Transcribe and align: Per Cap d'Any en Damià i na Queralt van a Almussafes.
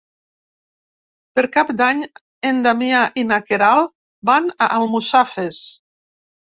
Per 1.39 1.43
Cap 1.57 1.69
d'Any 1.83 2.01
en 2.53 2.65
Damià 2.69 3.05
i 3.25 3.29
na 3.35 3.41
Queralt 3.53 3.95
van 4.33 4.53
a 4.69 4.75
Almussafes. 4.81 5.67